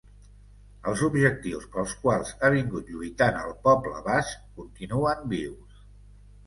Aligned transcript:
Els 0.91 1.03
objectius 1.07 1.67
pels 1.75 1.93
quals 2.05 2.33
ha 2.41 2.51
vingut 2.57 2.91
lluitant 2.95 3.39
el 3.45 3.55
poble 3.69 4.05
basc 4.11 4.45
continuen 4.59 5.27
vius. 5.37 5.87